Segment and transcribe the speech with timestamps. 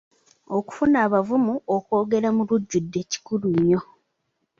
[0.57, 3.79] Okufuna obuvumu okwogera mulujudde kikulu nnyo.